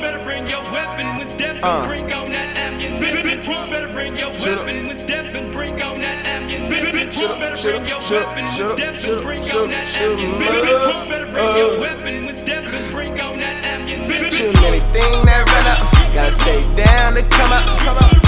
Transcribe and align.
better 0.00 0.22
bring 0.24 0.46
your 0.48 0.62
weapon 0.70 1.16
when 1.16 1.26
stepping, 1.26 1.64
Uh. 1.64 1.86
bring 1.86 2.12
on 2.12 2.30
that 2.32 2.56
ammunition. 2.56 3.42
You 3.42 3.70
better 3.70 3.88
bring 3.88 4.16
your 4.16 4.30
Shoulda. 4.38 4.62
weapon 4.64 4.86
when 4.86 4.96
stepping, 4.96 5.50
bring 5.52 5.82
on 5.82 6.00
that 6.00 6.26
ammunition. 6.26 7.08
Shottaz, 7.10 7.38
better 7.40 7.56
bring 7.62 7.86
your 7.86 8.00
weapon 8.10 8.44
when 8.44 8.52
shoulda, 8.52 9.22
bring 9.22 9.44
shoulda, 9.48 9.64
on 9.64 9.70
that 9.70 9.86
ammunition. 10.00 10.20
you 10.24 11.08
better 11.08 11.26
bring 11.32 11.56
your 11.56 11.76
uh. 11.76 11.80
weapon 11.80 12.24
when 12.26 12.34
stepping, 12.34 12.90
bring 12.90 13.20
on 13.20 13.38
that 13.38 13.64
ammunition. 13.64 14.30
Shooting 14.52 14.64
anything 14.64 15.24
that 15.26 15.48
run 15.48 15.66
up. 15.66 15.80
Gotta 16.14 16.32
stay 16.32 16.62
down 16.74 17.14
to 17.14 17.22
come 17.22 17.52
up. 17.52 17.64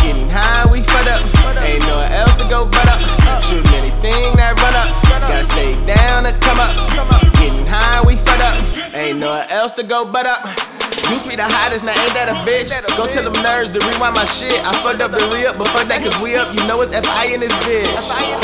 Getting 0.03 0.29
high, 0.31 0.67
we 0.71 0.83
fed 0.83 1.09
up. 1.09 1.23
Ain't 1.63 1.85
nowhere 1.87 2.11
else 2.13 2.37
to 2.37 2.45
go 2.49 2.65
but 2.65 2.89
up. 2.89 3.43
Shooting 3.43 3.75
anything 3.75 4.35
that 4.37 4.55
run 4.63 4.75
up. 4.75 5.03
Gotta 5.21 5.45
stay 5.45 5.75
down 5.85 6.25
to 6.25 6.33
come 6.41 6.59
up. 6.61 6.89
Come 6.91 7.11
up, 7.11 7.23
getting 7.35 7.67
high, 7.67 8.03
we 8.03 8.17
fed 8.17 8.41
up. 8.41 8.95
Ain't 8.95 9.19
nowhere 9.19 9.47
else 9.51 9.73
to 9.75 9.83
go 9.83 10.05
but 10.05 10.27
up. 10.27 10.47
To 11.13 11.29
be 11.29 11.37
the 11.37 11.45
hottest, 11.45 11.85
now 11.85 11.93
ain't 11.93 12.17
that 12.17 12.33
a 12.33 12.41
bitch? 12.49 12.73
Go 12.97 13.05
tell 13.05 13.21
them 13.21 13.37
nerds 13.45 13.77
to 13.77 13.81
rewind 13.85 14.17
my 14.17 14.25
shit. 14.33 14.57
I 14.65 14.73
fucked 14.81 15.05
up 15.05 15.13
the 15.13 15.21
re 15.29 15.45
up, 15.45 15.61
but 15.61 15.69
fuck 15.69 15.85
that, 15.93 16.01
cause 16.01 16.17
we 16.25 16.41
up. 16.41 16.49
You 16.57 16.65
know 16.65 16.81
it's 16.81 16.97
FI 16.97 17.37
in 17.37 17.39
this 17.39 17.53
bitch. 17.69 17.93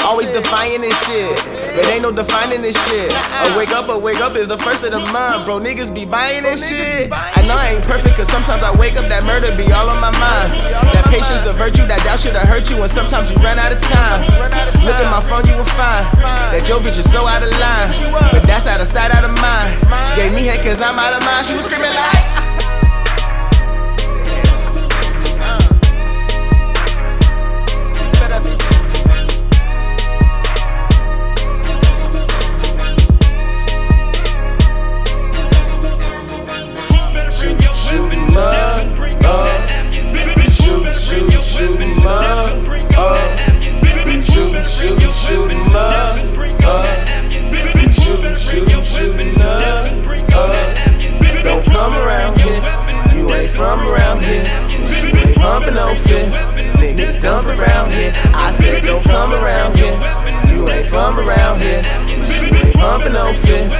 Always 0.05 0.29
defying 0.29 0.85
this 0.85 0.93
shit. 1.09 1.33
But 1.73 1.89
ain't 1.89 2.05
no 2.05 2.13
defining 2.13 2.61
this 2.61 2.77
shit. 2.93 3.09
A 3.09 3.57
wake 3.57 3.73
up, 3.73 3.89
a 3.89 3.97
wake 3.97 4.21
up 4.21 4.37
is 4.37 4.53
the 4.53 4.61
first 4.61 4.85
of 4.85 4.93
the 4.93 5.01
month. 5.17 5.49
Bro, 5.49 5.65
niggas 5.65 5.89
be 5.89 6.05
buying 6.05 6.45
this 6.45 6.69
shit. 6.69 7.09
I 7.09 7.41
know 7.49 7.57
I 7.57 7.73
ain't 7.73 7.85
perfect, 7.89 8.21
cause 8.21 8.29
sometimes 8.29 8.61
I 8.61 8.69
wake 8.77 9.01
up, 9.01 9.09
that 9.09 9.25
murder 9.25 9.49
be 9.57 9.65
all 9.73 9.89
on 9.89 10.05
my 10.05 10.13
mind. 10.21 10.53
That 10.93 11.09
patience 11.09 11.49
a 11.49 11.57
virtue, 11.57 11.89
that 11.89 12.05
doubt 12.05 12.21
should've 12.21 12.45
hurt 12.45 12.69
you, 12.69 12.77
and 12.85 12.93
sometimes 12.93 13.33
you 13.33 13.41
run 13.41 13.57
out 13.57 13.73
of 13.73 13.81
time. 13.89 14.29
Look 14.85 15.01
at 15.01 15.09
my 15.09 15.25
phone, 15.25 15.49
you 15.49 15.57
will 15.57 15.73
find 15.73 16.05
that 16.53 16.69
your 16.69 16.85
bitch 16.85 17.01
is 17.01 17.09
so 17.09 17.25
out 17.25 17.41
of 17.41 17.49
line. 17.57 17.91
But 18.29 18.45
that's 18.45 18.69
out 18.69 18.85
of 18.85 18.89
sight, 18.93 19.09
out 19.09 19.25
of 19.25 19.33
mind. 19.41 19.73
Gave 20.21 20.37
me 20.37 20.45
head 20.47 20.61
cause 20.61 20.85
I'm 20.85 21.01
out 21.01 21.17
of 21.17 21.25
mind. 21.25 21.49
She 21.49 21.57
was 21.57 21.65
screaming 21.65 21.97
like. 21.97 22.48
Pumping 62.99 63.13
no 63.13 63.33
fit. 63.33 63.71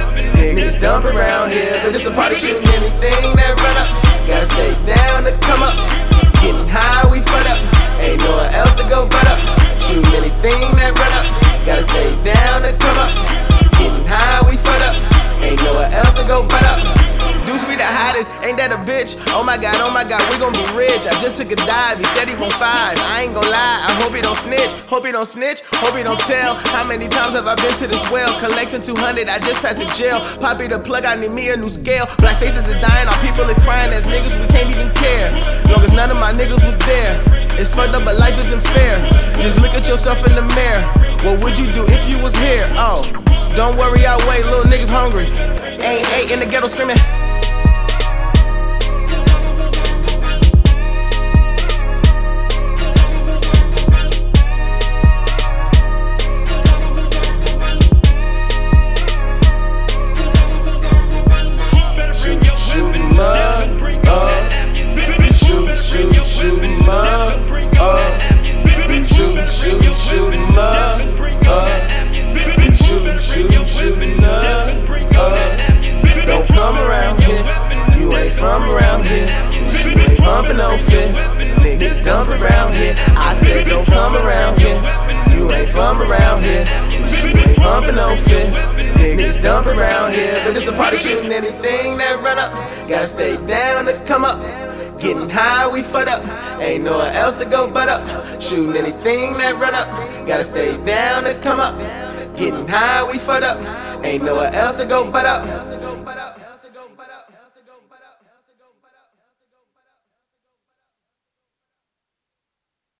Niggas 0.55 0.79
dump 0.79 1.03
around 1.03 1.51
here. 1.51 1.77
But 1.83 1.93
it's 1.93 2.05
a 2.05 2.11
party 2.11 2.35
shooting 2.35 2.63
anything 2.71 3.35
that 3.35 3.59
run 3.59 3.75
up. 3.75 3.91
Gotta 4.25 4.45
stay 4.45 4.71
down 4.87 5.25
to 5.25 5.35
come 5.43 5.61
up. 5.61 5.75
Getting 6.39 6.67
high, 6.69 7.03
we 7.11 7.19
fed 7.19 7.47
up. 7.47 7.59
Ain't 7.99 8.23
nowhere 8.23 8.49
else 8.51 8.75
to 8.75 8.87
go 8.87 9.07
but 9.11 9.27
up. 9.27 9.39
Shooting 9.77 10.15
anything 10.15 10.71
that 10.79 10.95
run 10.95 11.11
up. 11.19 11.27
Gotta 11.65 11.83
stay 11.83 12.15
down 12.23 12.61
to 12.61 12.71
come 12.79 12.95
up. 12.95 13.11
Getting 13.75 14.07
high, 14.07 14.39
we 14.47 14.55
fed 14.55 14.83
up. 14.87 14.95
Ain't 15.43 15.61
nowhere 15.63 15.91
else 15.91 16.15
to 16.15 16.23
go 16.23 16.43
but 16.43 16.63
up. 16.63 17.08
The 17.79 17.87
hottest, 17.87 18.27
ain't 18.43 18.59
that 18.59 18.75
a 18.75 18.79
bitch? 18.83 19.15
Oh 19.31 19.39
my 19.39 19.55
god, 19.55 19.79
oh 19.79 19.87
my 19.87 20.03
god, 20.03 20.19
we 20.27 20.35
gon' 20.35 20.51
be 20.51 20.67
rich. 20.75 21.07
I 21.07 21.15
just 21.23 21.39
took 21.39 21.47
a 21.47 21.55
dive, 21.63 21.95
he 21.95 22.03
said 22.11 22.27
he 22.27 22.35
want 22.35 22.51
five. 22.59 22.99
I 23.07 23.23
ain't 23.23 23.31
gon' 23.31 23.47
lie, 23.47 23.79
I 23.87 23.95
hope 24.03 24.11
he 24.11 24.19
don't 24.19 24.35
snitch. 24.35 24.75
Hope 24.91 25.07
he 25.07 25.15
don't 25.15 25.23
snitch, 25.23 25.63
hope 25.79 25.95
he 25.95 26.03
don't 26.03 26.19
tell. 26.27 26.59
How 26.75 26.83
many 26.83 27.07
times 27.07 27.39
have 27.39 27.47
I 27.47 27.55
been 27.55 27.71
to 27.79 27.87
this 27.87 28.03
well? 28.11 28.27
Collecting 28.43 28.83
200, 28.83 29.31
I 29.31 29.39
just 29.39 29.63
passed 29.63 29.79
the 29.79 29.87
jail. 29.95 30.19
Poppy 30.43 30.67
the 30.67 30.75
plug, 30.75 31.07
I 31.07 31.15
need 31.15 31.31
me 31.31 31.47
a 31.49 31.55
new 31.55 31.71
scale. 31.71 32.03
Black 32.19 32.35
faces 32.43 32.67
is 32.67 32.75
dying, 32.83 33.07
all 33.07 33.15
people 33.23 33.47
are 33.47 33.61
crying 33.63 33.95
as 33.95 34.03
niggas, 34.11 34.35
we 34.35 34.43
can't 34.51 34.67
even 34.67 34.91
care. 34.99 35.31
Long 35.71 35.79
as 35.79 35.95
none 35.95 36.11
of 36.11 36.19
my 36.19 36.35
niggas 36.35 36.59
was 36.59 36.75
there. 36.83 37.15
It's 37.55 37.71
fucked 37.71 37.95
up, 37.95 38.03
but 38.03 38.19
life 38.19 38.35
isn't 38.43 38.59
fair. 38.75 38.99
Just 39.39 39.55
look 39.63 39.71
at 39.71 39.87
yourself 39.87 40.19
in 40.27 40.35
the 40.35 40.43
mirror. 40.51 40.83
What 41.23 41.39
would 41.47 41.55
you 41.55 41.71
do 41.71 41.87
if 41.87 42.03
you 42.11 42.19
was 42.19 42.35
here? 42.43 42.67
Oh, 42.75 43.07
don't 43.55 43.79
worry, 43.79 44.03
I'll 44.03 44.19
wait, 44.27 44.43
little 44.51 44.67
niggas 44.67 44.91
hungry. 44.91 45.31
Ain't 45.79 46.03
eight 46.11 46.27
in 46.35 46.43
the 46.43 46.45
ghetto 46.45 46.67
screaming. 46.67 46.99
No 80.59 80.77
fit. 80.77 81.15
Niggas 81.63 82.03
dump 82.03 82.27
around 82.27 82.73
here. 82.73 82.93
I 83.15 83.33
said 83.33 83.65
don't 83.67 83.85
come 83.85 84.15
around 84.15 84.59
here. 84.59 84.75
You 85.33 85.49
ain't 85.51 85.69
from 85.69 86.01
around 86.01 86.43
here. 86.43 86.65
You 87.23 87.31
ain't 87.39 87.55
pumping 87.55 87.95
no 87.95 88.17
fit. 88.17 88.53
Niggas 88.99 89.41
dump 89.41 89.67
around 89.67 90.11
here. 90.11 90.41
But 90.43 90.57
it's 90.57 90.67
a 90.67 90.73
party 90.73 90.97
shooting 90.97 91.31
anything 91.31 91.97
that 91.97 92.21
run 92.21 92.37
up. 92.37 92.51
Gotta 92.89 93.07
stay 93.07 93.37
down 93.47 93.85
to 93.85 93.93
come 94.05 94.25
up. 94.25 94.39
Getting 94.99 95.29
high, 95.29 95.65
we 95.65 95.81
fed 95.81 96.09
up. 96.09 96.21
Ain't 96.59 96.83
nowhere 96.83 97.13
else 97.13 97.37
to 97.37 97.45
go 97.45 97.65
but 97.71 97.87
up. 97.87 98.41
Shooting 98.41 98.75
anything 98.75 99.37
that 99.37 99.57
run 99.57 99.73
up. 99.73 99.87
Gotta 100.27 100.43
stay 100.43 100.75
down 100.83 101.23
to 101.23 101.35
come 101.35 101.61
up. 101.61 101.75
Getting 102.35 102.67
high, 102.67 103.09
we 103.09 103.17
fed 103.17 103.43
up. 103.43 103.57
Ain't 104.03 104.23
nowhere 104.23 104.53
else 104.53 104.75
to 104.75 104.85
go 104.85 105.09
but 105.09 105.25
up. 105.25 105.69